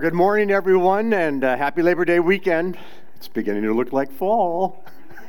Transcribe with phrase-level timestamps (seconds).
[0.00, 2.78] Well, good morning, everyone, and uh, happy Labor Day weekend.
[3.16, 4.82] It's beginning to look like fall.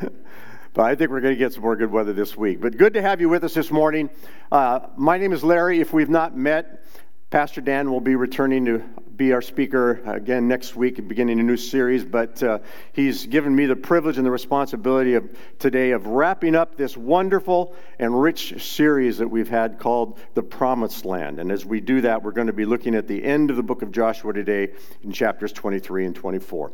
[0.00, 2.60] but I think we're going to get some more good weather this week.
[2.60, 4.10] But good to have you with us this morning.
[4.50, 5.78] Uh, my name is Larry.
[5.78, 6.84] If we've not met,
[7.30, 8.82] Pastor Dan will be returning to
[9.20, 12.06] be our speaker again next week, beginning a new series.
[12.06, 12.60] But uh,
[12.94, 17.76] he's given me the privilege and the responsibility of today of wrapping up this wonderful
[17.98, 21.38] and rich series that we've had called The Promised Land.
[21.38, 23.62] And as we do that, we're going to be looking at the end of the
[23.62, 24.70] book of Joshua today
[25.04, 26.72] in chapters 23 and 24.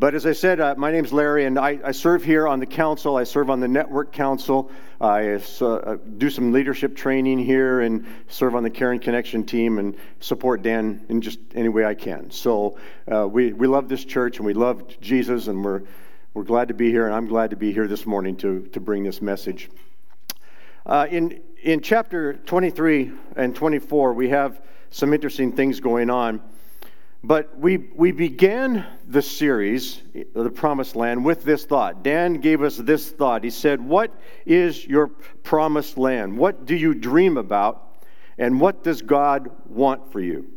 [0.00, 2.64] But as I said, uh, my name's Larry, and I, I, serve here on the
[2.64, 3.18] council.
[3.18, 4.70] I serve on the network council.
[4.98, 9.78] I uh, do some leadership training here and serve on the Care and Connection team
[9.78, 12.30] and support Dan in just any way I can.
[12.30, 12.78] So
[13.12, 15.82] uh, we, we love this church and we love Jesus, and we're,
[16.32, 18.80] we're glad to be here, and I'm glad to be here this morning to, to
[18.80, 19.68] bring this message.
[20.86, 26.40] Uh, in, in chapter 23 and 24, we have some interesting things going on.
[27.22, 32.02] But we, we began the series, uh, The Promised Land, with this thought.
[32.02, 33.44] Dan gave us this thought.
[33.44, 34.10] He said, What
[34.46, 36.38] is your promised land?
[36.38, 38.04] What do you dream about?
[38.38, 40.50] And what does God want for you?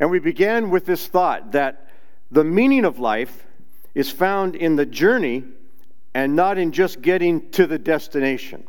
[0.00, 1.90] And we began with this thought that
[2.32, 3.46] the meaning of life
[3.94, 5.44] is found in the journey
[6.12, 8.66] and not in just getting to the destination.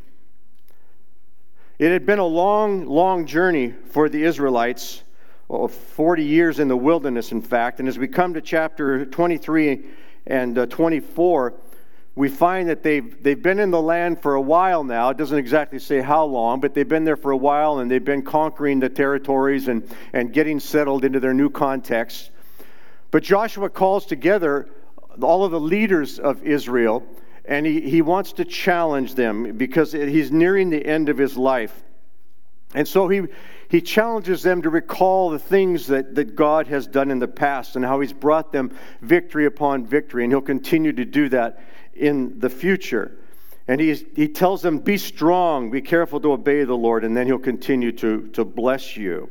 [1.79, 5.01] It had been a long, long journey for the Israelites
[5.47, 7.79] well, 40 years in the wilderness, in fact.
[7.79, 9.85] And as we come to chapter 23
[10.25, 11.53] and uh, 24,
[12.15, 15.09] we find that they've, they've been in the land for a while now.
[15.09, 18.03] It doesn't exactly say how long, but they've been there for a while and they've
[18.03, 22.31] been conquering the territories and, and getting settled into their new context.
[23.11, 24.67] But Joshua calls together
[25.21, 27.05] all of the leaders of Israel
[27.45, 31.83] and he, he wants to challenge them because he's nearing the end of his life.
[32.73, 33.21] And so he,
[33.69, 37.75] he challenges them to recall the things that, that God has done in the past
[37.75, 41.61] and how He's brought them victory upon victory, and He'll continue to do that
[41.93, 43.17] in the future.
[43.67, 47.27] And he, he tells them, Be strong, be careful to obey the Lord, and then
[47.27, 49.29] He'll continue to, to bless you.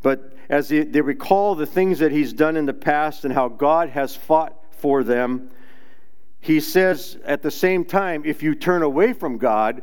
[0.00, 3.48] But as they, they recall the things that He's done in the past and how
[3.48, 5.50] God has fought for them,
[6.40, 9.82] He says at the same time, if you turn away from God,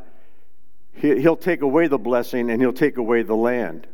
[0.96, 3.88] He'll take away the blessing and he'll take away the land.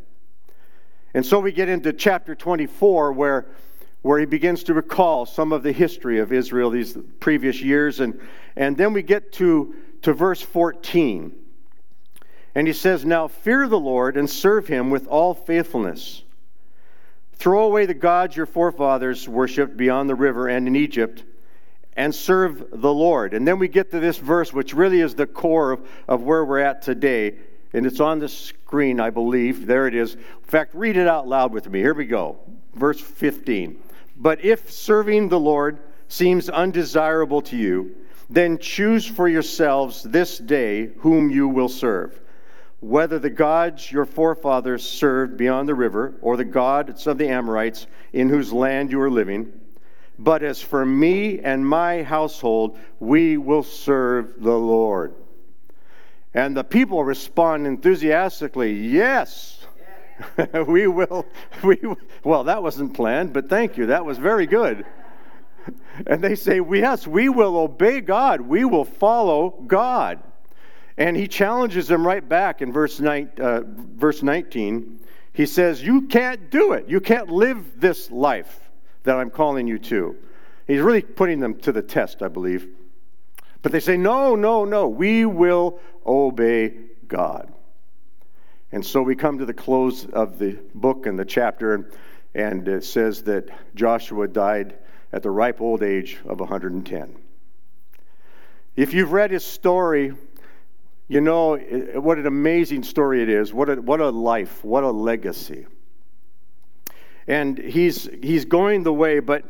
[1.14, 3.48] And so we get into chapter 24 where,
[4.02, 8.00] where he begins to recall some of the history of Israel these previous years.
[8.00, 8.20] And,
[8.56, 9.74] and then we get to,
[10.04, 11.36] to verse 14.
[12.54, 16.24] And he says, Now fear the Lord and serve him with all faithfulness.
[17.34, 21.24] Throw away the gods your forefathers worshipped beyond the river and in Egypt
[22.00, 23.34] and serve the Lord.
[23.34, 26.46] And then we get to this verse, which really is the core of, of where
[26.46, 27.36] we're at today.
[27.74, 29.68] And it's on the screen, I believe.
[29.68, 30.16] There it is.
[30.16, 31.80] In fact, read it out loud with me.
[31.80, 32.40] Here we go.
[32.74, 33.84] Verse 15.
[34.16, 37.98] But if serving the Lord seems undesirable to you,
[38.30, 42.18] then choose for yourselves this day whom you will serve.
[42.80, 47.88] Whether the gods your forefathers served beyond the river, or the gods of the Amorites
[48.14, 49.52] in whose land you are living,
[50.20, 55.16] but as for me and my household, we will serve the Lord.
[56.34, 59.66] And the people respond enthusiastically, Yes,
[60.68, 61.26] we will.
[61.64, 61.80] We,
[62.24, 63.88] well, that wasn't planned, but thank you.
[63.88, 64.86] That was very good.
[66.08, 68.42] And they say, Yes, we will obey God.
[68.42, 70.20] We will follow God.
[70.98, 75.00] And he challenges them right back in verse, nine, uh, verse 19.
[75.34, 76.90] He says, You can't do it.
[76.90, 78.69] You can't live this life
[79.04, 80.16] that I'm calling you to.
[80.68, 82.68] He's really putting them to the test, I believe.
[83.62, 86.76] But they say, no, no, no, we will obey
[87.08, 87.52] God.
[88.72, 91.90] And so we come to the close of the book and the chapter,
[92.36, 94.76] and it says that Joshua died
[95.12, 97.16] at the ripe old age of 110.
[98.76, 100.14] If you've read his story,
[101.08, 103.52] you know what an amazing story it is.
[103.52, 105.66] What a, what a life, what a legacy.
[107.30, 109.46] And he's, he's going the way, but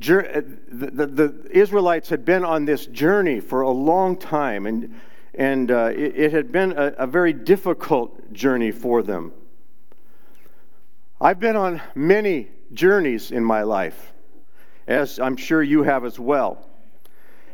[0.00, 5.00] the, the, the, Israelites had been on this journey for a long time, and,
[5.32, 9.32] and uh, it, it, had been a, a very difficult journey for them.
[11.20, 14.12] I've been on many journeys in my life,
[14.88, 16.66] as I'm sure you have as well.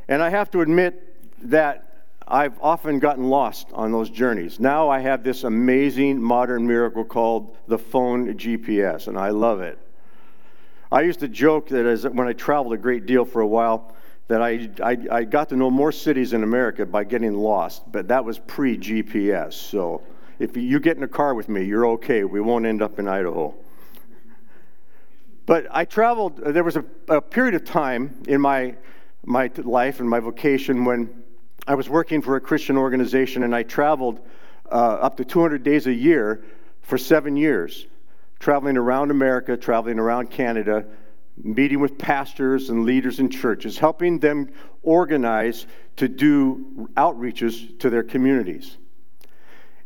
[0.08, 1.89] And I have to admit that
[2.30, 4.60] I've often gotten lost on those journeys.
[4.60, 9.78] Now I have this amazing modern miracle called the phone GPS, and I love it.
[10.92, 13.96] I used to joke that as when I traveled a great deal for a while,
[14.28, 18.06] that I, I, I got to know more cities in America by getting lost, but
[18.08, 19.54] that was pre GPS.
[19.54, 20.02] So
[20.38, 22.22] if you get in a car with me, you're okay.
[22.22, 23.54] We won't end up in Idaho.
[25.46, 28.76] But I traveled, there was a, a period of time in my,
[29.24, 31.19] my life and my vocation when
[31.66, 34.20] I was working for a Christian organization and I traveled
[34.70, 36.44] uh, up to 200 days a year
[36.82, 37.86] for seven years,
[38.38, 40.86] traveling around America, traveling around Canada,
[41.36, 44.50] meeting with pastors and leaders in churches, helping them
[44.82, 45.66] organize
[45.96, 48.76] to do outreaches to their communities.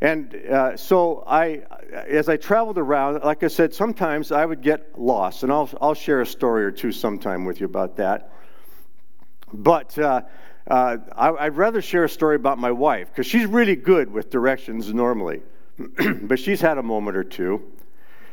[0.01, 1.63] And uh, so I,
[1.93, 5.95] as I traveled around, like I said, sometimes I would get lost, and I'll, I'll
[5.95, 8.31] share a story or two sometime with you about that.
[9.53, 10.23] But uh,
[10.67, 14.31] uh, I, would rather share a story about my wife because she's really good with
[14.31, 15.43] directions normally,
[16.23, 17.71] but she's had a moment or two.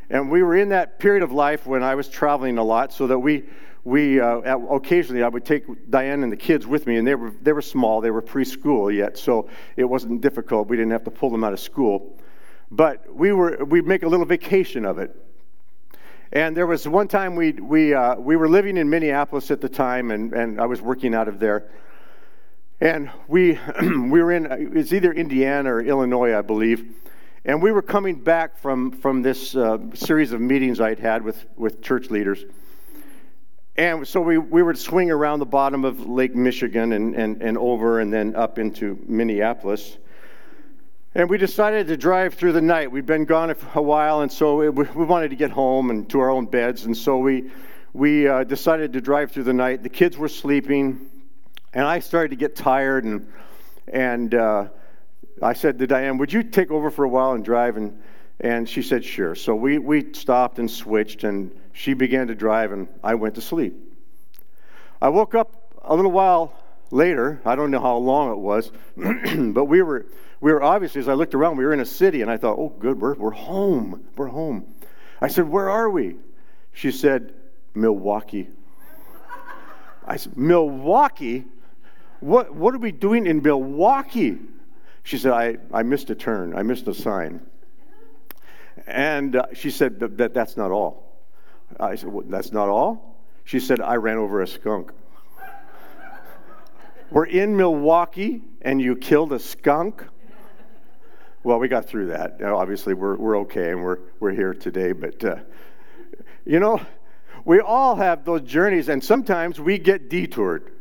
[0.09, 3.07] And we were in that period of life when I was traveling a lot, so
[3.07, 3.43] that we
[3.83, 7.33] we uh, occasionally I would take Diane and the kids with me, and they were
[7.41, 10.67] they were small, they were preschool yet, so it wasn't difficult.
[10.69, 12.17] We didn't have to pull them out of school,
[12.69, 15.15] but we were we'd make a little vacation of it.
[16.33, 19.69] And there was one time we we uh, we were living in Minneapolis at the
[19.69, 21.69] time, and and I was working out of there.
[22.81, 26.95] And we we were in it's either Indiana or Illinois, I believe.
[27.45, 31.45] And we were coming back from from this uh, series of meetings I'd had with
[31.55, 32.43] with church leaders
[33.77, 37.57] and so we, we would swing around the bottom of Lake Michigan and, and, and
[37.57, 39.97] over and then up into Minneapolis.
[41.15, 42.91] And we decided to drive through the night.
[42.91, 46.29] We'd been gone a while, and so we wanted to get home and to our
[46.29, 46.85] own beds.
[46.85, 47.51] And so we,
[47.93, 49.83] we uh, decided to drive through the night.
[49.83, 51.09] The kids were sleeping,
[51.73, 53.03] and I started to get tired.
[53.03, 53.31] And,
[53.87, 54.67] and uh,
[55.41, 57.77] I said to Diane, Would you take over for a while and drive?
[57.77, 58.01] And,
[58.39, 59.35] and she said, Sure.
[59.35, 63.41] So we, we stopped and switched, and she began to drive, and I went to
[63.41, 63.75] sleep.
[65.01, 66.53] I woke up a little while
[66.91, 67.41] later.
[67.45, 70.05] I don't know how long it was, but we were,
[70.41, 72.57] we were obviously, as I looked around, we were in a city, and I thought,
[72.57, 74.03] oh, good, we're, we're home.
[74.15, 74.73] We're home.
[75.21, 76.15] I said, where are we?
[76.73, 77.33] She said,
[77.73, 78.49] Milwaukee.
[80.05, 81.45] I said, Milwaukee?
[82.21, 84.37] What, what are we doing in Milwaukee?
[85.03, 86.55] She said, I, I missed a turn.
[86.55, 87.41] I missed a sign.
[88.87, 91.19] And uh, she said, that, that, that's not all.
[91.79, 93.17] I said, well, That's not all?
[93.43, 94.91] She said, I ran over a skunk.
[97.11, 100.05] We're in Milwaukee and you killed a skunk?
[101.43, 102.39] Well, we got through that.
[102.43, 104.91] Obviously, we're, we're okay and we're, we're here today.
[104.91, 105.37] But, uh,
[106.45, 106.79] you know,
[107.45, 110.71] we all have those journeys, and sometimes we get detoured.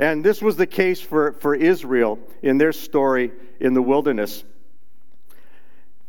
[0.00, 4.44] And this was the case for, for Israel in their story in the wilderness.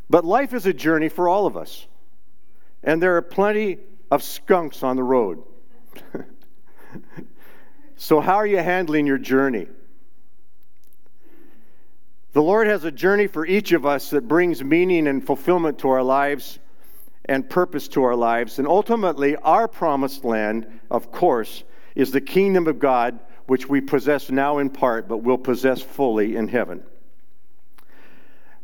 [0.10, 1.86] But life is a journey for all of us.
[2.84, 3.80] And there are plenty
[4.10, 5.44] of skunks on the road.
[7.98, 9.68] so, how are you handling your journey?
[12.32, 15.90] The Lord has a journey for each of us that brings meaning and fulfillment to
[15.90, 16.60] our lives
[17.26, 18.58] and purpose to our lives.
[18.58, 23.20] And ultimately, our promised land, of course, is the kingdom of God,
[23.52, 26.82] which we possess now in part, but will possess fully in heaven.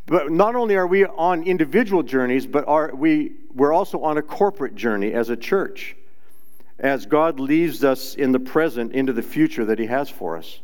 [0.06, 4.22] But not only are we on individual journeys, but are we, we're also on a
[4.22, 5.98] corporate journey as a church,
[6.79, 10.62] as God leads us in the present into the future that He has for us.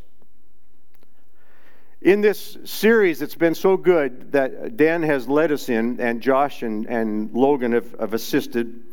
[2.02, 6.64] In this series, it's been so good that Dan has led us in, and Josh
[6.64, 8.84] and, and Logan have, have assisted.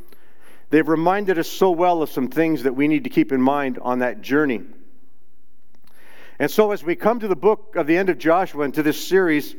[0.70, 3.78] They've reminded us so well of some things that we need to keep in mind
[3.80, 4.62] on that journey.
[6.40, 8.82] And so, as we come to the book of the end of Joshua and to
[8.82, 9.54] this series,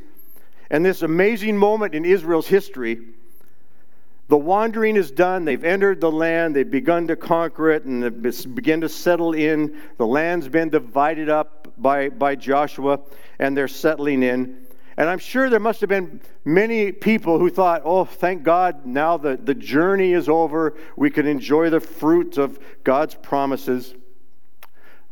[0.72, 3.00] and this amazing moment in Israel's history.
[4.30, 5.44] The wandering is done.
[5.44, 6.56] They've entered the land.
[6.56, 8.24] They've begun to conquer it and
[8.56, 9.78] begin to settle in.
[9.98, 13.02] The land's been divided up by, by Joshua,
[13.38, 14.66] and they're settling in.
[14.96, 19.18] And I'm sure there must have been many people who thought, oh, thank God, now
[19.18, 20.78] the, the journey is over.
[20.96, 23.94] We can enjoy the fruit of God's promises.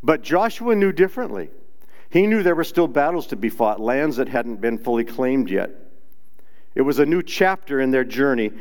[0.01, 1.49] But Joshua knew differently.
[2.09, 5.49] He knew there were still battles to be fought, lands that hadn't been fully claimed
[5.49, 5.69] yet.
[6.73, 8.51] It was a new chapter in their journey,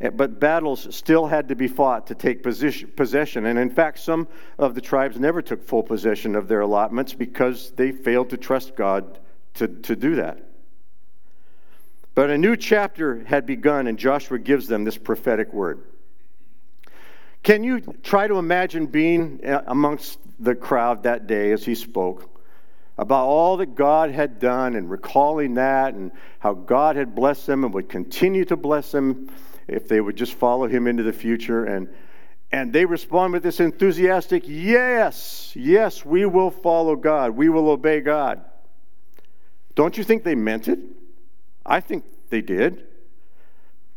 [0.00, 3.46] eh, but battles still had to be fought to take possession.
[3.46, 7.72] And in fact, some of the tribes never took full possession of their allotments because
[7.72, 9.18] they failed to trust God
[9.54, 10.40] to, to do that.
[12.14, 15.80] But a new chapter had begun, and Joshua gives them this prophetic word.
[17.42, 22.33] Can you try to imagine being eh, amongst the crowd that day as he spoke?
[22.96, 27.64] About all that God had done and recalling that and how God had blessed them
[27.64, 29.30] and would continue to bless them
[29.66, 31.64] if they would just follow him into the future.
[31.64, 31.88] And,
[32.52, 37.32] and they respond with this enthusiastic, Yes, yes, we will follow God.
[37.32, 38.44] We will obey God.
[39.74, 40.78] Don't you think they meant it?
[41.66, 42.86] I think they did.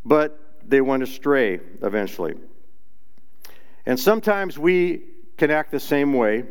[0.03, 2.35] But they went astray eventually.
[3.85, 5.03] And sometimes we
[5.37, 6.45] can act the same way.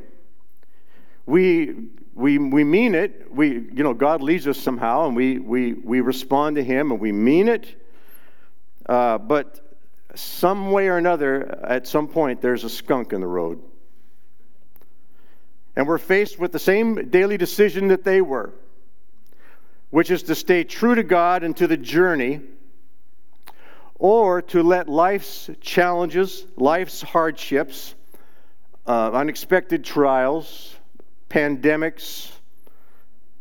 [1.26, 3.30] We, we, we mean it.
[3.30, 6.98] We, you know, God leads us somehow, and we, we, we respond to Him, and
[6.98, 7.74] we mean it.
[8.88, 9.60] Uh, but
[10.14, 13.62] some way or another, at some point, there's a skunk in the road.
[15.76, 18.54] And we're faced with the same daily decision that they were,
[19.90, 22.40] which is to stay true to God and to the journey,
[23.96, 27.94] or to let life's challenges, life's hardships,
[28.86, 30.75] uh, unexpected trials,
[31.28, 32.30] pandemics,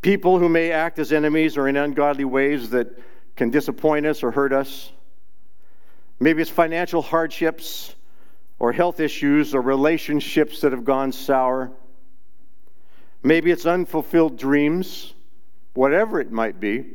[0.01, 2.87] people who may act as enemies or in ungodly ways that
[3.35, 4.91] can disappoint us or hurt us.
[6.19, 7.95] Maybe it's financial hardships
[8.59, 11.71] or health issues or relationships that have gone sour.
[13.23, 15.13] Maybe it's unfulfilled dreams,
[15.73, 16.85] whatever it might be.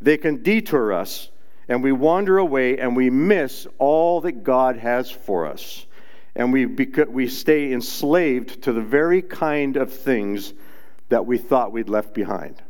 [0.00, 1.28] They can detour us
[1.68, 5.86] and we wander away and we miss all that God has for us.
[6.38, 10.54] And we, we stay enslaved to the very kind of things
[11.08, 12.62] that we thought we'd left behind.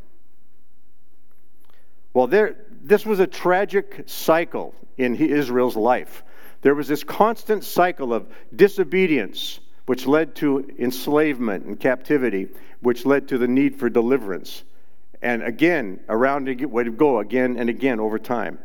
[2.15, 6.23] Well, there, this was a tragic cycle in Israel's life.
[6.61, 12.47] There was this constant cycle of disobedience, which led to enslavement and captivity,
[12.81, 14.63] which led to the need for deliverance.
[15.21, 18.57] And again, around it would go again and again over time.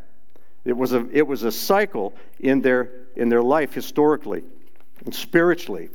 [0.65, 4.45] It was a, it was a cycle in their, in their life historically
[5.05, 5.91] and spiritually.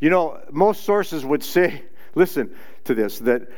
[0.00, 3.48] You know, most sources would say, listen to this, that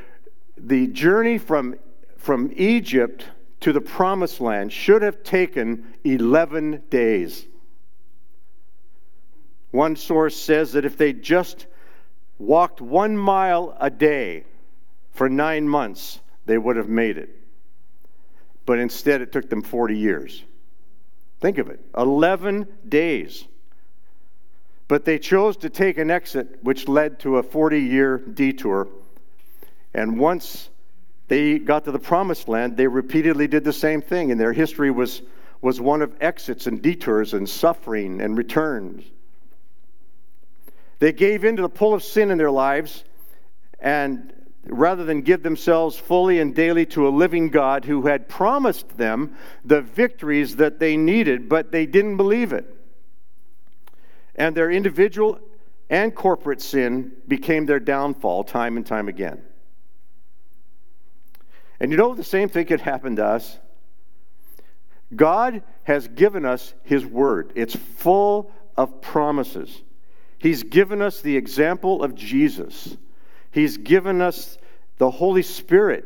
[0.56, 1.76] the journey from,
[2.16, 3.24] from Egypt
[3.60, 7.46] to the promised land should have taken 11 days.
[9.70, 11.66] One source says that if they just
[12.38, 14.44] walked one mile a day
[15.12, 17.30] for nine months, they would have made it.
[18.66, 20.42] But instead, it took them 40 years.
[21.40, 23.44] Think of it 11 days.
[24.92, 28.88] But they chose to take an exit, which led to a 40 year detour.
[29.94, 30.68] And once
[31.28, 34.90] they got to the promised land, they repeatedly did the same thing, and their history
[34.90, 35.22] was,
[35.62, 39.02] was one of exits and detours and suffering and returns.
[40.98, 43.02] They gave in to the pull of sin in their lives,
[43.80, 44.30] and
[44.66, 49.36] rather than give themselves fully and daily to a living God who had promised them
[49.64, 52.81] the victories that they needed, but they didn't believe it.
[54.34, 55.40] And their individual
[55.90, 59.42] and corporate sin became their downfall time and time again.
[61.78, 63.58] And you know, the same thing could happen to us.
[65.14, 69.82] God has given us His Word, it's full of promises.
[70.38, 72.96] He's given us the example of Jesus.
[73.52, 74.58] He's given us
[74.98, 76.04] the Holy Spirit,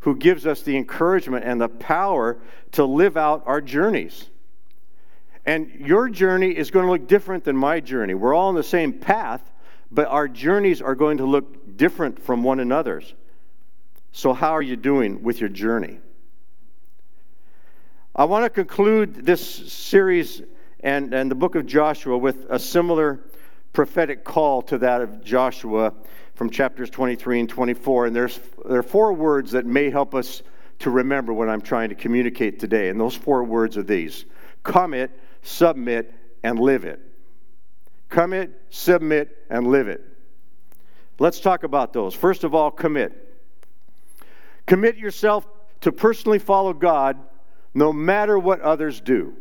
[0.00, 2.38] who gives us the encouragement and the power
[2.72, 4.30] to live out our journeys.
[5.46, 8.14] And your journey is going to look different than my journey.
[8.14, 9.40] We're all on the same path,
[9.92, 13.14] but our journeys are going to look different from one another's.
[14.10, 16.00] So, how are you doing with your journey?
[18.14, 20.42] I want to conclude this series
[20.80, 23.20] and, and the book of Joshua with a similar
[23.72, 25.92] prophetic call to that of Joshua
[26.34, 28.06] from chapters 23 and 24.
[28.06, 30.42] And there's, there are four words that may help us
[30.78, 32.88] to remember what I'm trying to communicate today.
[32.88, 34.24] And those four words are these
[34.62, 35.10] commit,
[35.46, 36.12] submit,
[36.42, 37.00] and live it.
[38.08, 40.02] Commit, submit, and live it.
[41.18, 42.14] Let's talk about those.
[42.14, 43.12] First of all, commit.
[44.66, 45.46] Commit yourself
[45.80, 47.18] to personally follow God
[47.74, 49.34] no matter what others do.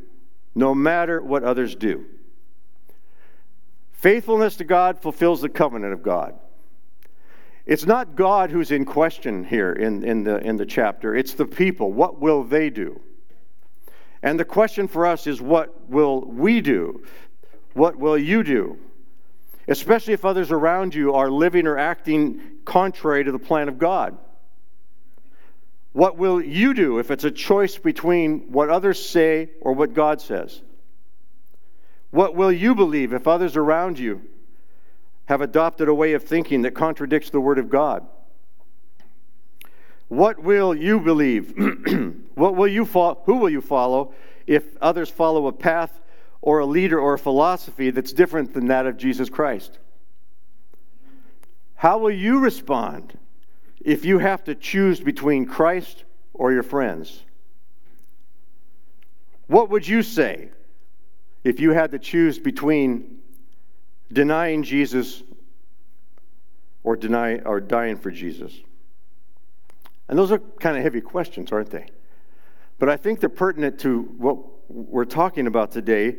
[0.54, 2.06] No matter what others do.
[3.92, 6.40] Faithfulness to God fulfills the covenant of God.
[7.66, 11.46] It's not God who's in question here in, in, the, in the chapter, it's the
[11.46, 11.92] people.
[11.92, 13.02] What will they do?
[14.25, 17.03] And the question for us is what will we do?
[17.74, 18.79] What will you do?
[19.67, 24.17] Especially if others around you are living or acting contrary to the plan of God.
[25.94, 30.20] What will you do if it's a choice between what others say or what God
[30.20, 30.60] says?
[32.10, 34.24] What will you believe if others around you
[35.25, 38.08] have adopted a way of thinking that contradicts the Word of God?
[40.08, 41.54] What will you believe?
[42.36, 43.22] what will you follow?
[43.26, 44.14] Who will you follow
[44.46, 46.00] if others follow a path
[46.42, 49.80] or a leader or a philosophy that's different than that of Jesus Christ?
[51.76, 53.18] How will you respond
[53.84, 57.24] if you have to choose between Christ or your friends?
[59.48, 60.50] What would you say
[61.44, 63.20] if you had to choose between
[64.12, 65.22] denying Jesus
[66.84, 68.54] or deny or dying for Jesus?
[70.08, 71.88] And those are kind of heavy questions, aren't they?
[72.78, 74.38] But I think they're pertinent to what
[74.70, 76.18] we're talking about today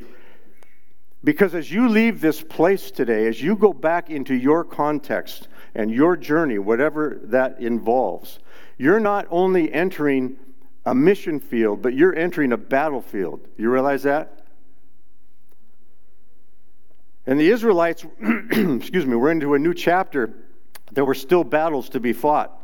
[1.26, 5.90] Because as you leave this place today, as you go back into your context and
[5.90, 8.38] your journey, whatever that involves,
[8.78, 10.36] you're not only entering
[10.84, 13.40] a mission field, but you're entering a battlefield.
[13.56, 14.44] You realize that?
[17.26, 20.32] And the Israelites, excuse me, we're into a new chapter.
[20.92, 22.55] There were still battles to be fought.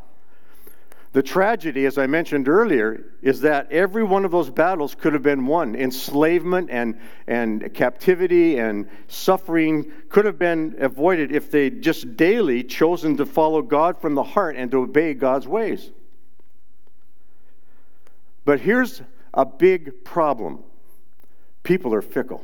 [1.13, 5.23] The tragedy, as I mentioned earlier, is that every one of those battles could have
[5.23, 5.75] been won.
[5.75, 13.19] Enslavement and, and captivity and suffering could have been avoided if they just daily chosen
[13.19, 15.91] to follow God from the heart and to obey God's ways.
[18.47, 19.03] But here's
[19.35, 20.65] a big problem
[21.63, 22.43] people are fickle,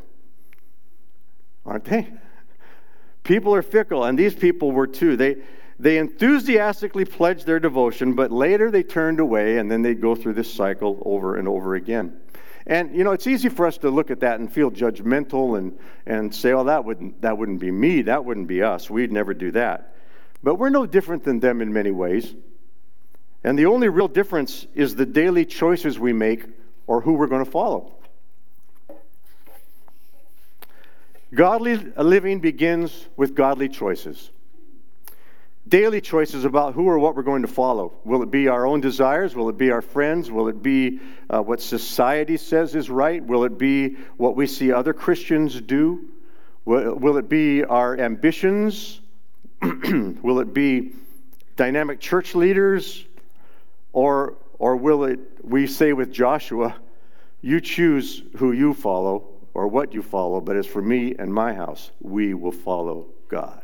[1.65, 2.07] aren't they?
[3.25, 5.15] People are fickle, and these people were too.
[5.15, 5.37] They,
[5.81, 10.35] they enthusiastically pledged their devotion, but later they turned away, and then they'd go through
[10.35, 12.19] this cycle over and over again.
[12.67, 15.79] And you know, it's easy for us to look at that and feel judgmental and,
[16.05, 19.35] and say, oh, that wouldn't, that wouldn't be me, that wouldn't be us, we'd never
[19.35, 19.95] do that.
[20.43, 22.35] But we're no different than them in many ways.
[23.45, 26.45] And the only real difference is the daily choices we make
[26.89, 27.93] or who we're going to follow.
[31.33, 34.31] Godly living begins with godly choices
[35.69, 37.93] daily choices about who or what we're going to follow.
[38.05, 39.35] Will it be our own desires?
[39.35, 40.31] Will it be our friends?
[40.31, 43.23] Will it be uh, what society says is right?
[43.23, 46.09] Will it be what we see other Christians do?
[46.65, 49.01] Will, will it be our ambitions?
[49.63, 50.93] will it be
[51.57, 53.05] dynamic church leaders?
[53.93, 56.77] Or, or will it, we say with Joshua,
[57.41, 61.53] you choose who you follow or what you follow, but as for me and my
[61.53, 63.63] house, we will follow God.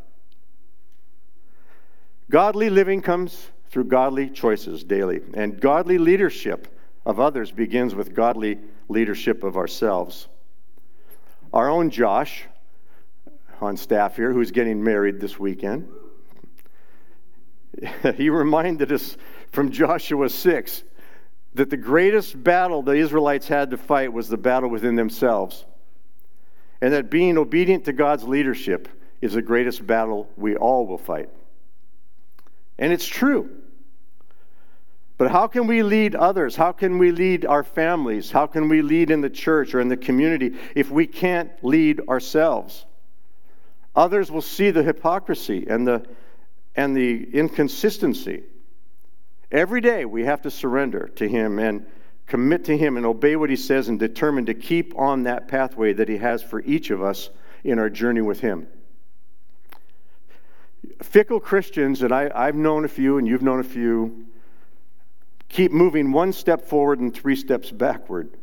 [2.30, 6.68] Godly living comes through godly choices daily, and godly leadership
[7.04, 8.58] of others begins with godly
[8.88, 10.28] leadership of ourselves.
[11.52, 12.44] Our own Josh
[13.60, 15.88] on staff here, who's getting married this weekend,
[18.16, 19.16] he reminded us
[19.52, 20.84] from Joshua 6
[21.54, 25.64] that the greatest battle the Israelites had to fight was the battle within themselves.
[26.80, 28.88] And that being obedient to God's leadership
[29.20, 31.30] is the greatest battle we all will fight.
[32.78, 33.50] And it's true.
[35.16, 36.56] But how can we lead others?
[36.56, 38.30] How can we lead our families?
[38.30, 42.00] How can we lead in the church or in the community if we can't lead
[42.08, 42.84] ourselves?
[43.94, 46.04] Others will see the hypocrisy and the,
[46.74, 48.42] and the inconsistency.
[49.52, 51.86] Every day we have to surrender to Him and
[52.26, 55.92] commit to Him and obey what He says and determine to keep on that pathway
[55.92, 57.30] that He has for each of us
[57.62, 58.66] in our journey with Him
[61.02, 64.26] fickle Christians, and I, I've known a few and you've known a few,
[65.48, 68.36] keep moving one step forward and three steps backward.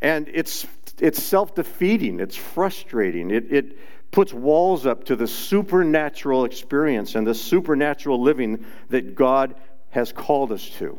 [0.00, 0.66] And it's,
[0.98, 3.30] it's self defeating, it's frustrating.
[3.30, 3.78] It, it
[4.10, 9.54] puts walls up to the supernatural experience and the supernatural living that God
[9.90, 10.98] has called us to.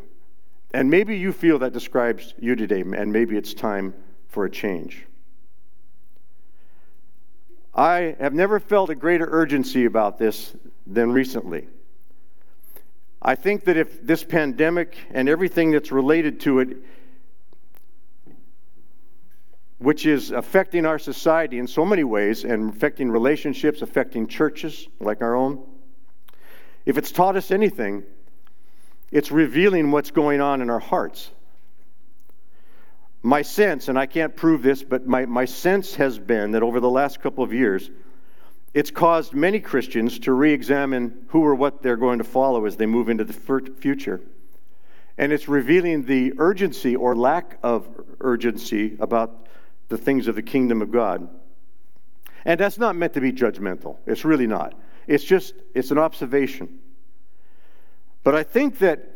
[0.74, 3.94] And maybe you feel that describes you today, and maybe it's time
[4.28, 5.06] for a change.
[7.76, 10.56] I have never felt a greater urgency about this
[10.86, 11.68] than recently.
[13.22, 16.78] I think that if this pandemic and everything that's related to it,
[19.80, 25.22] which is affecting our society in so many ways and affecting relationships, affecting churches like
[25.22, 25.64] our own,
[26.86, 28.04] if it's taught us anything,
[29.12, 31.32] it's revealing what's going on in our hearts
[33.24, 36.82] my sense, and I can't prove this, but my, my sense has been that over
[36.82, 37.90] the last couple of years,
[38.74, 42.76] it's caused many Christians to re examine who or what they're going to follow as
[42.76, 44.20] they move into the future.
[45.18, 47.88] And it's revealing the urgency or lack of
[48.20, 49.48] urgency about
[49.88, 51.30] the things of the kingdom of God.
[52.46, 53.98] And that's not meant to be judgmental.
[54.06, 54.74] It's really not.
[55.08, 56.80] It's just, it's an observation.
[58.24, 59.13] But I think that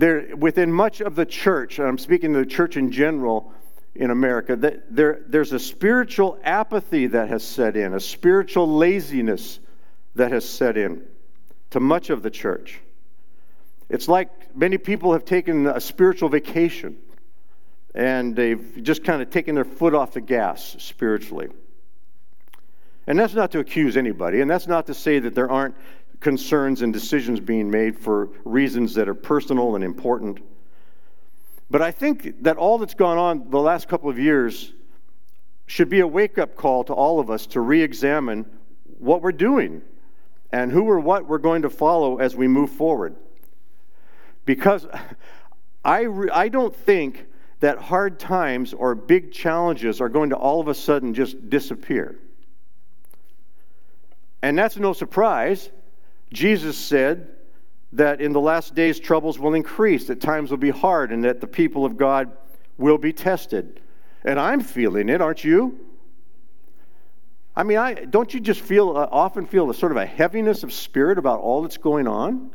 [0.00, 3.52] there, within much of the church, I'm speaking to the church in general
[3.94, 9.60] in America, that there, there's a spiritual apathy that has set in, a spiritual laziness
[10.14, 11.02] that has set in
[11.70, 12.80] to much of the church.
[13.88, 16.96] It's like many people have taken a spiritual vacation
[17.94, 21.48] and they've just kind of taken their foot off the gas spiritually.
[23.06, 25.74] And that's not to accuse anybody, and that's not to say that there aren't
[26.20, 30.38] concerns and decisions being made for reasons that are personal and important.
[31.70, 34.72] But I think that all that's gone on the last couple of years
[35.66, 38.44] should be a wake up call to all of us to re examine
[38.98, 39.82] what we're doing
[40.52, 43.14] and who or what we're going to follow as we move forward.
[44.44, 44.86] Because
[45.84, 47.26] I, re- I don't think
[47.60, 52.18] that hard times or big challenges are going to all of a sudden just disappear.
[54.42, 55.70] And that's no surprise.
[56.32, 57.28] Jesus said
[57.92, 61.40] that in the last days troubles will increase, that times will be hard, and that
[61.40, 62.30] the people of God
[62.78, 63.80] will be tested.
[64.24, 65.78] And I'm feeling it, aren't you?
[67.56, 70.62] I mean, I, don't you just feel uh, often feel a sort of a heaviness
[70.62, 72.50] of spirit about all that's going on?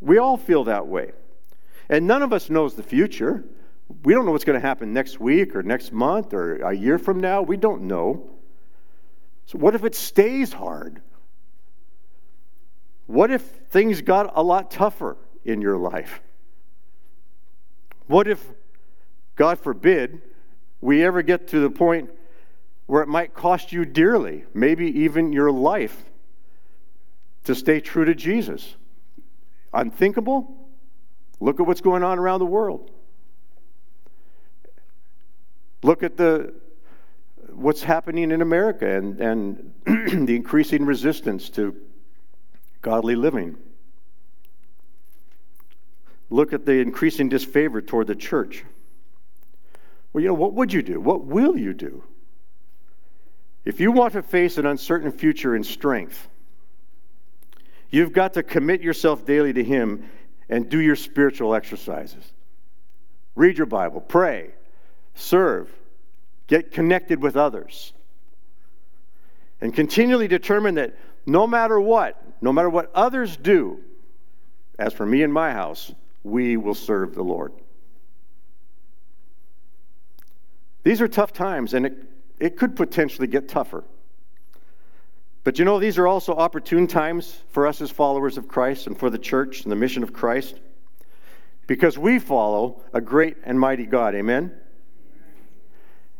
[0.00, 1.12] We all feel that way.
[1.88, 3.44] And none of us knows the future.
[4.02, 6.98] We don't know what's going to happen next week or next month or a year
[6.98, 7.42] from now.
[7.42, 8.30] We don't know.
[9.46, 11.00] So, what if it stays hard?
[13.06, 16.20] What if things got a lot tougher in your life?
[18.06, 18.42] What if,
[19.36, 20.22] God forbid,
[20.80, 22.10] we ever get to the point
[22.86, 26.04] where it might cost you dearly, maybe even your life,
[27.44, 28.76] to stay true to Jesus?
[29.72, 30.68] Unthinkable?
[31.40, 32.90] Look at what's going on around the world.
[35.82, 36.54] Look at the
[37.50, 39.74] what's happening in America and, and
[40.26, 41.76] the increasing resistance to
[42.84, 43.56] godly living.
[46.30, 48.64] Look at the increasing disfavor toward the church.
[50.12, 51.00] Well, you know, what would you do?
[51.00, 52.04] What will you do?
[53.64, 56.28] If you want to face an uncertain future in strength,
[57.90, 60.08] you've got to commit yourself daily to Him
[60.48, 62.32] and do your spiritual exercises.
[63.34, 64.50] Read your Bible, pray,
[65.14, 65.70] serve,
[66.46, 67.94] get connected with others,
[69.62, 70.94] and continually determine that
[71.26, 73.80] no matter what, no matter what others do,
[74.78, 75.92] as for me and my house,
[76.22, 77.52] we will serve the Lord.
[80.82, 81.96] These are tough times, and it,
[82.38, 83.84] it could potentially get tougher.
[85.44, 88.98] But you know, these are also opportune times for us as followers of Christ and
[88.98, 90.58] for the church and the mission of Christ
[91.66, 94.14] because we follow a great and mighty God.
[94.14, 94.52] Amen?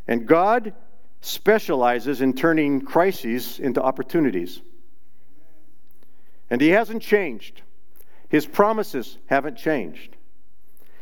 [0.07, 0.75] And God
[1.21, 4.61] specializes in turning crises into opportunities.
[6.51, 7.63] And He hasn't changed.
[8.29, 10.17] His promises haven't changed.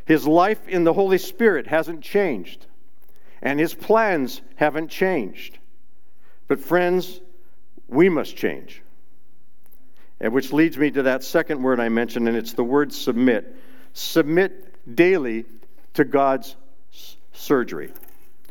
[0.05, 2.67] His life in the Holy Spirit hasn't changed.
[3.41, 5.59] And His plans haven't changed.
[6.49, 7.21] But, friends,
[7.89, 8.83] we must change.
[10.21, 13.57] And which leads me to that second word I mentioned, and it's the word submit.
[13.93, 15.45] Submit daily
[15.95, 16.55] to God's
[17.33, 17.93] surgery.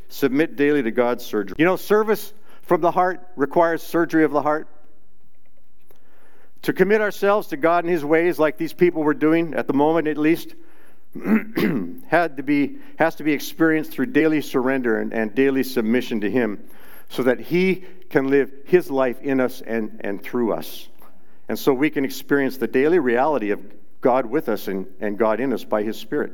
[0.09, 1.55] Submit daily to God's surgery.
[1.57, 4.67] You know, service from the heart requires surgery of the heart.
[6.63, 9.73] To commit ourselves to God and His ways, like these people were doing at the
[9.73, 10.53] moment at least,
[12.07, 16.29] had to be, has to be experienced through daily surrender and, and daily submission to
[16.29, 16.63] Him
[17.09, 20.87] so that He can live His life in us and, and through us.
[21.49, 23.61] And so we can experience the daily reality of
[23.99, 26.33] God with us and, and God in us by His Spirit.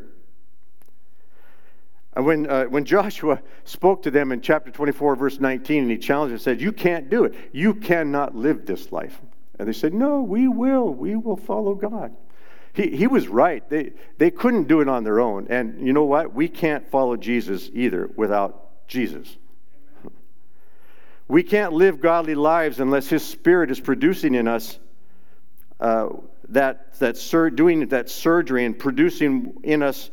[2.17, 5.99] And when, uh, when Joshua spoke to them in chapter 24, verse 19, and he
[5.99, 7.35] challenged them, said, You can't do it.
[7.51, 9.21] You cannot live this life.
[9.59, 10.93] And they said, No, we will.
[10.93, 12.15] We will follow God.
[12.73, 13.67] He, he was right.
[13.69, 15.47] They, they couldn't do it on their own.
[15.49, 16.33] And you know what?
[16.33, 19.35] We can't follow Jesus either without Jesus.
[21.27, 24.79] We can't live godly lives unless His Spirit is producing in us
[25.79, 26.09] uh,
[26.49, 30.09] that, that sur- doing that surgery and producing in us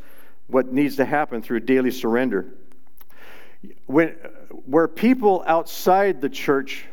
[0.48, 2.54] what needs to happen through daily surrender.
[3.86, 4.08] When,
[4.66, 6.86] where people outside the church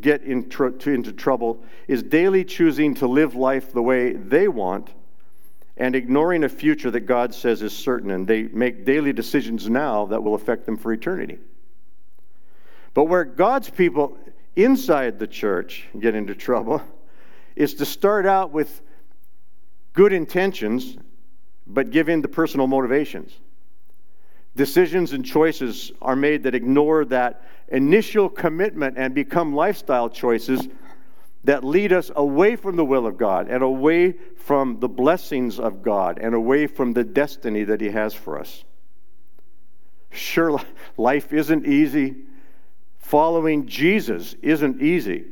[0.00, 4.90] get in tr- into trouble is daily choosing to live life the way they want
[5.76, 10.06] and ignoring a future that God says is certain, and they make daily decisions now
[10.06, 11.38] that will affect them for eternity.
[12.94, 14.18] But where God's people
[14.54, 16.82] inside the church get into trouble
[17.56, 18.82] is to start out with
[19.94, 20.96] good intentions,
[21.66, 23.32] but give in to personal motivations.
[24.54, 30.68] Decisions and choices are made that ignore that initial commitment and become lifestyle choices
[31.44, 35.82] that lead us away from the will of God and away from the blessings of
[35.82, 38.64] God and away from the destiny that He has for us.
[40.10, 40.60] Sure,
[40.96, 42.16] life isn't easy.
[42.98, 45.24] Following Jesus isn't easy.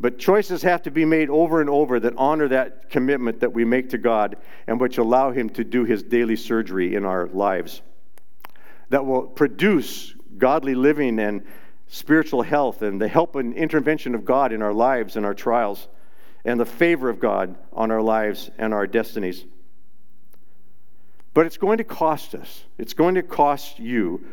[0.00, 3.64] But choices have to be made over and over that honor that commitment that we
[3.64, 7.82] make to God and which allow Him to do His daily surgery in our lives.
[8.90, 11.44] That will produce godly living and
[11.88, 15.88] spiritual health and the help and intervention of God in our lives and our trials
[16.44, 19.44] and the favor of God on our lives and our destinies.
[21.34, 22.64] But it's going to cost us.
[22.78, 24.24] It's going to cost you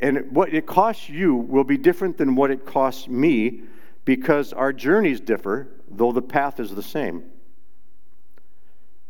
[0.00, 3.62] and what it costs you will be different than what it costs me
[4.04, 7.24] because our journeys differ, though the path is the same.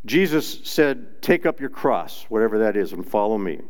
[0.07, 3.61] Jesus said, Take up your cross, whatever that is, and follow me.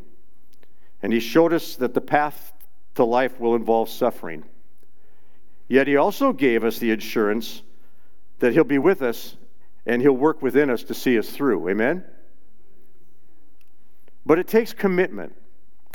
[1.02, 2.52] And he showed us that the path
[2.96, 4.44] to life will involve suffering.
[5.68, 7.62] Yet he also gave us the assurance
[8.40, 9.37] that he'll be with us
[9.87, 11.68] and he'll work within us to see us through.
[11.68, 12.04] Amen?
[14.26, 15.34] But it takes commitment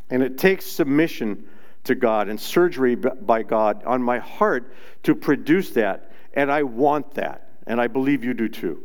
[0.09, 1.47] and it takes submission
[1.85, 6.11] to God and surgery by God on my heart to produce that.
[6.33, 7.49] And I want that.
[7.65, 8.83] And I believe you do too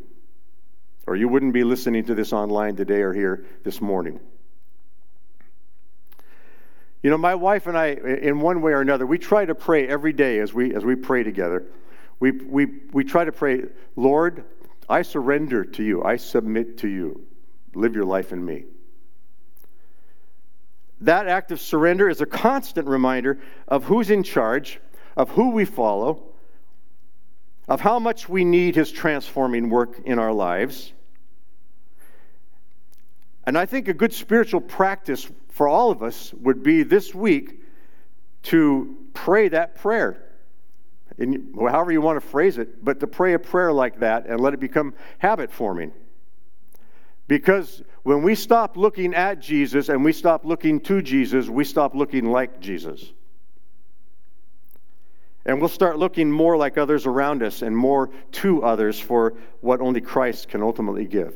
[1.07, 4.21] or you wouldn't be listening to this online today or here this morning.
[7.03, 9.87] You know, my wife and I, in one way or another, we try to pray
[9.87, 11.65] every day as we, as we pray together.
[12.19, 13.65] We, we, we try to pray,
[13.97, 14.45] Lord,
[14.89, 16.03] I surrender to you.
[16.03, 17.27] I submit to you.
[17.75, 18.65] Live your life in me.
[21.05, 23.39] That act of surrender is a constant reminder
[23.69, 24.81] of who's in charge,
[25.19, 26.23] of who we follow,
[27.69, 30.95] of how much we need His transforming work in our lives.
[33.47, 37.61] And I think a good spiritual practice for all of us would be this week
[38.45, 40.23] to pray that prayer.
[41.19, 44.41] In, however you want to phrase it, but to pray a prayer like that and
[44.41, 45.93] let it become habit forming.
[47.27, 51.95] Because when we stop looking at Jesus and we stop looking to Jesus, we stop
[51.95, 53.13] looking like Jesus.
[55.47, 59.81] And we'll start looking more like others around us and more to others for what
[59.81, 61.35] only Christ can ultimately give.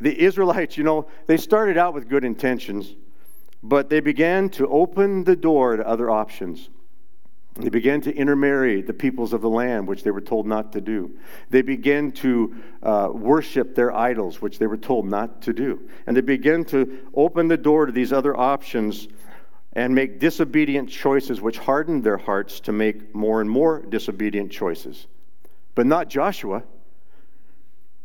[0.00, 2.94] The Israelites, you know, they started out with good intentions,
[3.62, 6.68] but they began to open the door to other options.
[7.54, 10.80] They began to intermarry the peoples of the land, which they were told not to
[10.80, 11.16] do.
[11.50, 15.88] They began to uh, worship their idols, which they were told not to do.
[16.06, 19.06] And they began to open the door to these other options
[19.72, 25.06] and make disobedient choices, which hardened their hearts to make more and more disobedient choices.
[25.76, 26.64] But not Joshua.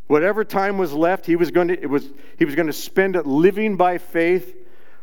[0.06, 2.08] Whatever time was left, he was going to, it was,
[2.38, 4.56] he was going to spend it living by faith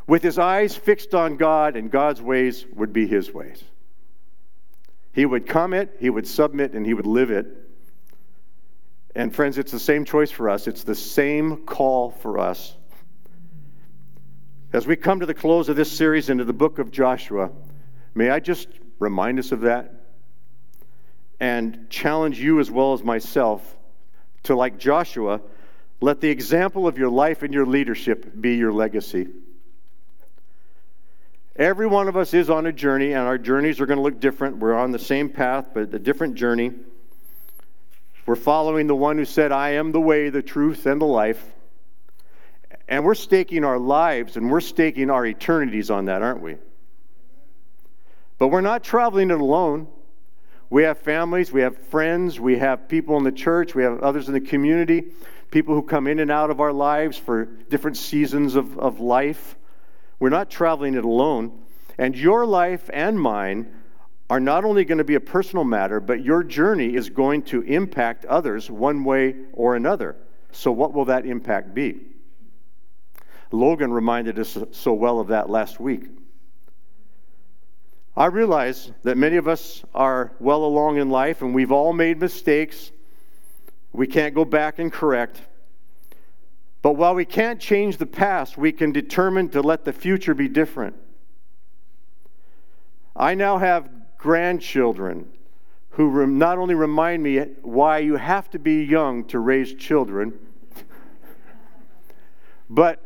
[0.06, 3.62] with his eyes fixed on God, and God's ways would be his ways.
[5.16, 7.48] He would come it, he would submit, and he would live it.
[9.16, 10.68] And friends, it's the same choice for us.
[10.68, 12.76] It's the same call for us
[14.76, 17.50] as we come to the close of this series into the book of Joshua,
[18.14, 19.94] may I just remind us of that
[21.40, 23.76] and challenge you as well as myself
[24.42, 25.40] to, like Joshua,
[26.02, 29.29] let the example of your life and your leadership be your legacy.
[31.59, 34.21] Every one of us is on a journey, and our journeys are going to look
[34.21, 34.59] different.
[34.59, 36.73] We're on the same path, but a different journey.
[38.27, 41.42] We're following the one who said, I am the way, the truth, and the life.
[42.88, 46.57] And we're staking our lives and we're staking our eternities on that, aren't we?
[48.38, 49.88] But we're not traveling it alone.
[50.69, 54.27] We have families, we have friends, we have people in the church, we have others
[54.27, 55.05] in the community,
[55.51, 59.57] people who come in and out of our lives for different seasons of, of life.
[60.18, 61.62] We're not traveling it alone.
[61.98, 63.72] And your life and mine
[64.29, 67.62] are not only going to be a personal matter, but your journey is going to
[67.62, 70.16] impact others one way or another.
[70.52, 72.00] So, what will that impact be?
[73.52, 76.05] Logan reminded us so well of that last week.
[78.16, 82.18] I realize that many of us are well along in life and we've all made
[82.18, 82.90] mistakes.
[83.92, 85.40] We can't go back and correct.
[86.83, 90.49] But while we can't change the past, we can determine to let the future be
[90.49, 90.95] different.
[93.15, 95.27] I now have grandchildren
[95.91, 100.35] who not only remind me why you have to be young to raise children,
[102.71, 103.03] but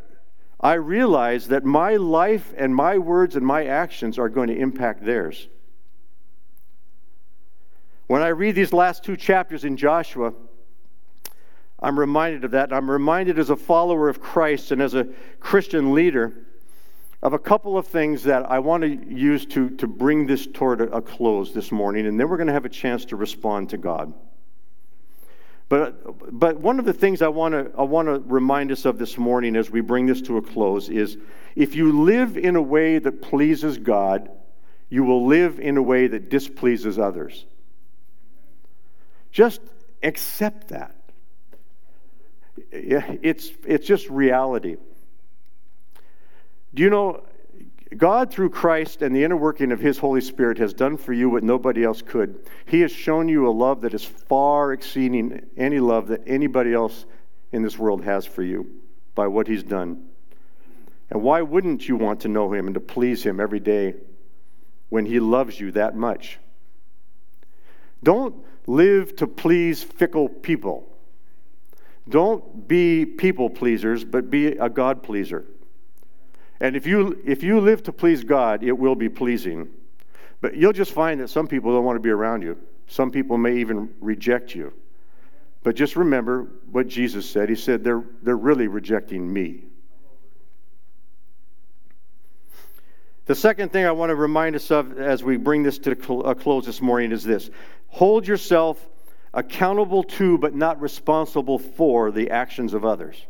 [0.60, 5.04] I realize that my life and my words and my actions are going to impact
[5.04, 5.48] theirs.
[8.08, 10.34] When I read these last two chapters in Joshua,
[11.80, 12.72] I'm reminded of that.
[12.72, 15.08] I'm reminded as a follower of Christ and as a
[15.40, 16.34] Christian leader
[17.22, 20.80] of a couple of things that I want to use to, to bring this toward
[20.80, 23.70] a, a close this morning, and then we're going to have a chance to respond
[23.70, 24.12] to God.
[25.68, 28.98] But, but one of the things I want to I want to remind us of
[28.98, 31.16] this morning as we bring this to a close is
[31.54, 34.30] if you live in a way that pleases God,
[34.88, 37.46] you will live in a way that displeases others.
[39.30, 39.60] Just
[40.02, 40.96] accept that.
[42.70, 44.76] It's, it's just reality.
[46.74, 47.24] Do you know
[47.96, 51.28] God, through Christ and the inner working of His Holy Spirit, has done for you
[51.28, 52.46] what nobody else could.
[52.66, 57.04] He has shown you a love that is far exceeding any love that anybody else
[57.50, 58.80] in this world has for you
[59.16, 60.06] by what He's done.
[61.10, 63.94] And why wouldn't you want to know Him and to please Him every day
[64.88, 66.38] when He loves you that much?
[68.04, 68.36] Don't
[68.68, 70.88] live to please fickle people.
[72.08, 75.44] Don't be people pleasers, but be a God pleaser.
[76.60, 79.68] And if you, if you live to please God, it will be pleasing.
[80.40, 82.58] But you'll just find that some people don't want to be around you.
[82.86, 84.72] Some people may even reject you.
[85.62, 87.48] But just remember what Jesus said.
[87.48, 89.64] He said, they're, they're really rejecting me.
[93.26, 96.18] The second thing I want to remind us of as we bring this to a
[96.18, 97.50] uh, close this morning is this
[97.86, 98.88] hold yourself
[99.32, 103.24] accountable to, but not responsible for, the actions of others.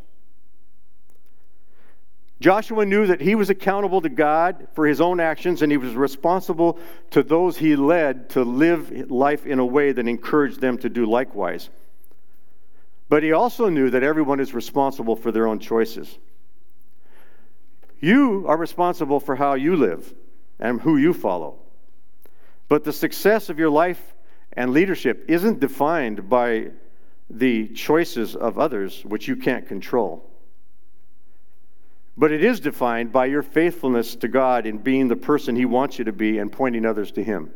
[2.39, 5.93] Joshua knew that he was accountable to God for his own actions, and he was
[5.93, 6.79] responsible
[7.11, 11.05] to those he led to live life in a way that encouraged them to do
[11.05, 11.69] likewise.
[13.09, 16.17] But he also knew that everyone is responsible for their own choices.
[17.99, 20.11] You are responsible for how you live
[20.59, 21.59] and who you follow.
[22.67, 24.15] But the success of your life
[24.53, 26.71] and leadership isn't defined by
[27.29, 30.29] the choices of others, which you can't control.
[32.17, 35.97] But it is defined by your faithfulness to God in being the person He wants
[35.97, 37.51] you to be and pointing others to Him.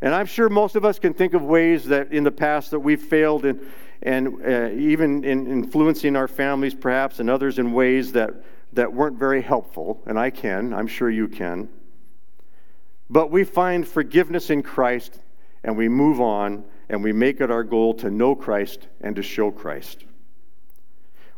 [0.00, 2.80] And I'm sure most of us can think of ways that in the past that
[2.80, 3.60] we've failed in,
[4.02, 8.34] and uh, even in influencing our families, perhaps, and others in ways that,
[8.72, 10.02] that weren't very helpful.
[10.06, 11.68] And I can, I'm sure you can.
[13.10, 15.20] But we find forgiveness in Christ
[15.62, 19.22] and we move on and we make it our goal to know Christ and to
[19.22, 20.04] show Christ.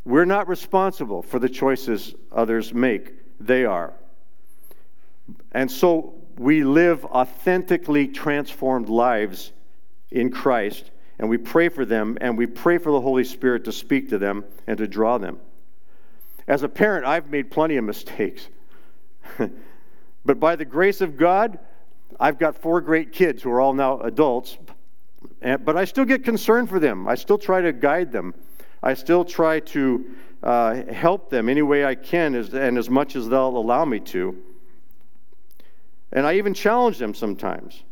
[0.05, 3.93] We're not responsible for the choices others make, they are.
[5.53, 9.53] And so we live authentically transformed lives
[10.11, 13.73] in Christ, and we pray for them, and we pray for the Holy Spirit to
[13.73, 15.41] speak to them and to draw them.
[16.47, 18.49] As a parent, I've made plenty of mistakes.
[20.27, 21.59] but by the grace of God,
[22.21, 24.59] I've got four great kids who are all now adults,
[25.41, 27.09] but I still get concerned for them.
[27.09, 28.35] I still try to guide them
[28.87, 30.05] I still try to
[30.45, 34.01] uh, help them any way I can as, and as much as they'll allow me
[34.01, 34.41] to.
[36.12, 37.83] And I even challenge them sometimes,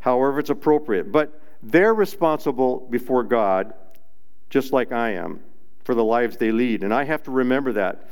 [0.00, 1.10] however it's appropriate.
[1.10, 3.72] But they're responsible before God,
[4.50, 5.40] just like I am,
[5.84, 6.84] for the lives they lead.
[6.84, 8.08] And I have to remember that.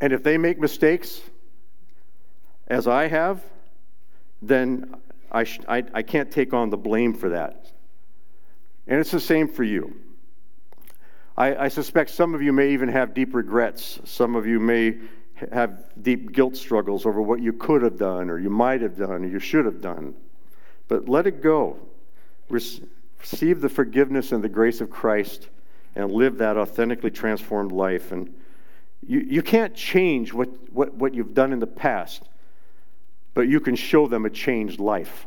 [0.00, 1.20] And if they make mistakes,
[2.68, 3.42] as I have,
[4.40, 4.94] then
[5.32, 7.72] I, sh- I, I can't take on the blame for that.
[8.86, 9.94] And it's the same for you.
[11.36, 14.00] I, I suspect some of you may even have deep regrets.
[14.04, 14.98] Some of you may
[15.52, 19.24] have deep guilt struggles over what you could have done, or you might have done,
[19.24, 20.14] or you should have done.
[20.88, 21.78] But let it go.
[22.48, 25.48] Receive the forgiveness and the grace of Christ
[25.94, 28.10] and live that authentically transformed life.
[28.10, 28.34] And
[29.06, 32.28] you, you can't change what, what, what you've done in the past,
[33.34, 35.26] but you can show them a changed life.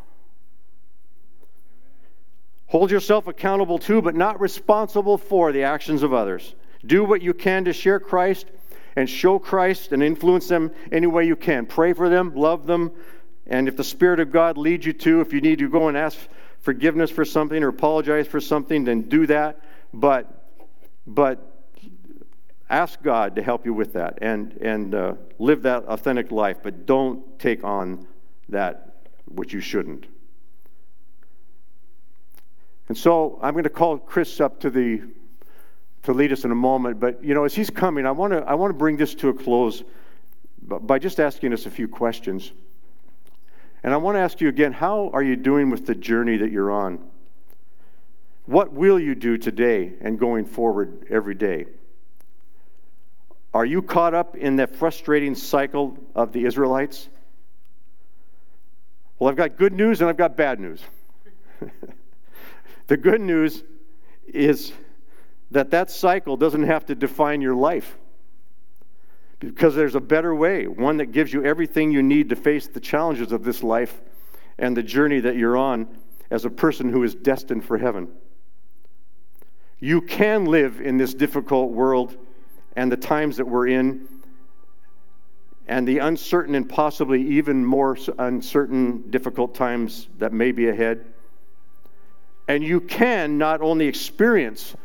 [2.68, 6.56] Hold yourself accountable to, but not responsible for, the actions of others.
[6.86, 8.48] Do what you can to share Christ
[8.96, 11.66] and show Christ and influence them any way you can.
[11.66, 12.92] Pray for them, love them,
[13.48, 15.98] and if the Spirit of God leads you to, if you need to go and
[15.98, 16.18] ask
[16.62, 19.60] forgiveness for something or apologize for something, then do that.
[19.94, 20.48] But,
[21.06, 21.51] but
[22.72, 26.86] ask God to help you with that and, and uh, live that authentic life, but
[26.86, 28.08] don't take on
[28.50, 30.08] that which you shouldn't.
[32.88, 35.02] And so I'm going to call Chris up to the
[36.04, 37.00] to lead us in a moment.
[37.00, 39.30] But you know, as he's coming, I want to I want to bring this to
[39.30, 39.84] a close
[40.62, 42.52] by just asking us a few questions.
[43.84, 46.52] And I want to ask you again, how are you doing with the journey that
[46.52, 47.00] you're on?
[48.46, 51.66] What will you do today and going forward every day?
[53.54, 57.10] Are you caught up in that frustrating cycle of the Israelites?
[59.20, 60.82] Well, I've got good news and I've got bad news.
[62.92, 63.64] The good news
[64.28, 64.74] is
[65.52, 67.98] that that cycle doesn't have to define your life
[69.40, 72.82] because there's a better way, one that gives you everything you need to face the
[72.82, 74.02] challenges of this life
[74.58, 75.88] and the journey that you're on
[76.30, 78.10] as a person who is destined for heaven.
[79.80, 82.18] You can live in this difficult world
[82.76, 84.08] and the times that we're in
[85.68, 91.06] and the uncertain and possibly even more uncertain, difficult times that may be ahead.
[92.48, 94.76] And you can not only experience,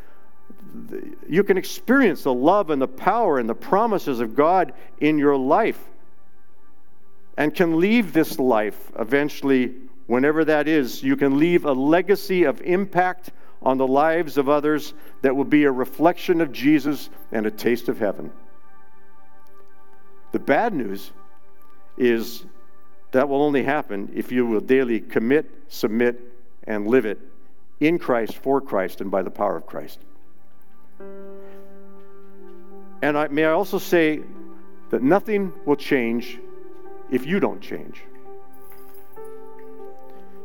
[1.29, 5.37] you can experience the love and the power and the promises of God in your
[5.37, 5.83] life
[7.37, 9.75] and can leave this life eventually,
[10.07, 13.33] whenever that is, you can leave a legacy of impact
[13.67, 17.89] on the lives of others that will be a reflection of Jesus and a taste
[17.89, 18.31] of heaven.
[20.31, 21.11] The bad news
[21.99, 22.45] is
[23.11, 26.21] that will only happen if you will daily commit, submit,
[26.63, 27.19] and live it
[27.81, 29.99] in Christ, for Christ, and by the power of Christ.
[33.03, 34.23] And I, may I also say
[34.91, 36.39] that nothing will change
[37.11, 38.01] if you don't change.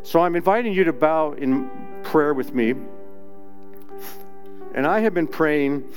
[0.02, 1.70] So I'm inviting you to bow in
[2.02, 2.74] prayer with me.
[4.74, 5.92] And I have been praying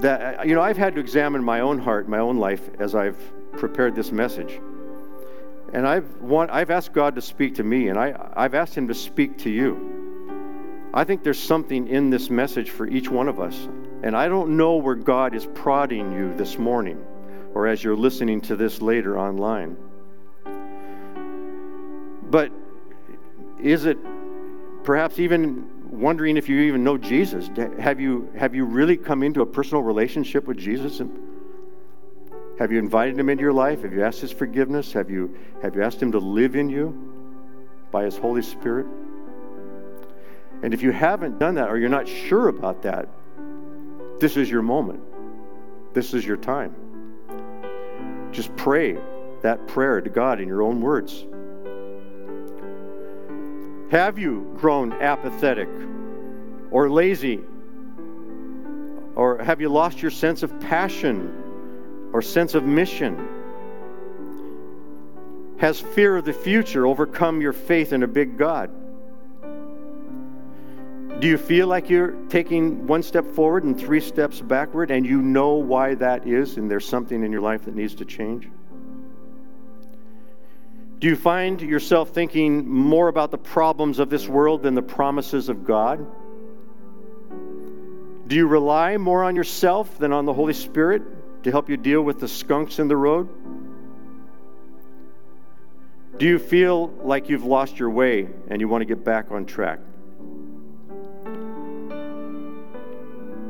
[0.00, 3.18] that, you know, I've had to examine my own heart, my own life as I've
[3.52, 4.60] prepared this message.
[5.72, 8.88] And I've, want, I've asked God to speak to me, and I, I've asked Him
[8.88, 10.90] to speak to you.
[10.94, 13.68] I think there's something in this message for each one of us.
[14.04, 17.04] And I don't know where God is prodding you this morning
[17.54, 19.76] or as you're listening to this later online.
[22.30, 22.52] But
[23.60, 23.98] is it
[24.84, 27.48] perhaps even wondering if you even know Jesus?
[27.78, 31.00] Have you, have you really come into a personal relationship with Jesus?
[32.58, 33.82] Have you invited him into your life?
[33.82, 34.92] Have you asked his forgiveness?
[34.92, 36.90] Have you, have you asked him to live in you
[37.90, 38.86] by his Holy Spirit?
[40.62, 43.08] And if you haven't done that or you're not sure about that,
[44.20, 45.00] this is your moment.
[45.92, 46.74] This is your time.
[48.30, 48.96] Just pray
[49.42, 51.26] that prayer to God in your own words.
[53.94, 55.68] Have you grown apathetic
[56.72, 57.40] or lazy?
[59.14, 63.28] Or have you lost your sense of passion or sense of mission?
[65.58, 68.68] Has fear of the future overcome your faith in a big God?
[71.20, 75.22] Do you feel like you're taking one step forward and three steps backward, and you
[75.22, 78.50] know why that is, and there's something in your life that needs to change?
[81.04, 85.50] Do you find yourself thinking more about the problems of this world than the promises
[85.50, 86.06] of God?
[88.26, 91.02] Do you rely more on yourself than on the Holy Spirit?
[91.44, 93.28] to help you deal with the skunks in the road?
[96.16, 99.44] Do you feel like you've lost your way and you want to get back on
[99.44, 99.78] track?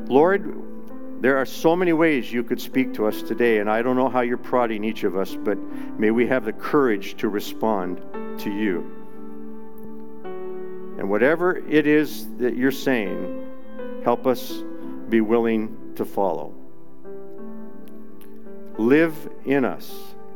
[0.09, 0.61] Lord,
[1.25, 4.11] there are so many ways you could speak to us today, and I don't know
[4.11, 5.57] how you're prodding each of us, but
[5.99, 8.03] may we have the courage to respond
[8.41, 8.81] to you.
[10.99, 13.43] And whatever it is that you're saying,
[14.05, 14.63] help us
[15.09, 16.55] be willing to follow.
[18.77, 19.17] Live
[19.47, 19.95] in us,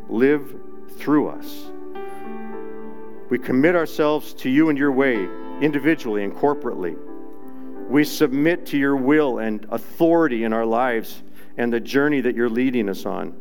[0.08, 0.58] live
[0.96, 1.70] through us.
[3.28, 5.28] We commit ourselves to you and your way,
[5.60, 6.96] individually and corporately.
[7.88, 11.22] We submit to your will and authority in our lives
[11.56, 13.34] and the journey that you're leading us on.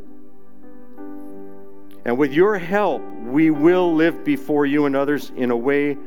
[2.06, 5.98] And with your help, we will live before you and others in a way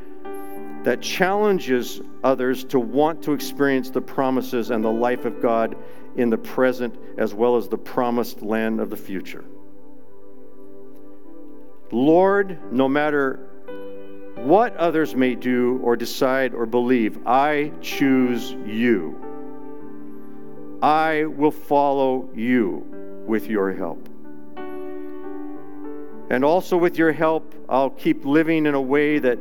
[0.83, 5.75] that challenges others to want to experience the promises and the life of God
[6.17, 9.45] in the present as well as the promised land of the future.
[11.91, 13.50] Lord, no matter
[14.35, 19.17] what others may do or decide or believe, I choose you.
[20.81, 22.85] I will follow you
[23.27, 24.09] with your help.
[26.31, 29.37] And also, with your help, I'll keep living in a way that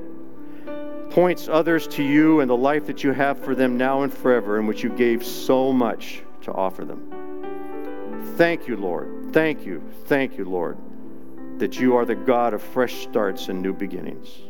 [1.11, 4.59] points others to you and the life that you have for them now and forever,
[4.59, 7.01] in which you gave so much to offer them.
[8.37, 9.31] Thank you, Lord.
[9.33, 9.83] Thank you.
[10.07, 10.77] Thank you, Lord,
[11.59, 14.50] that you are the God of fresh starts and new beginnings.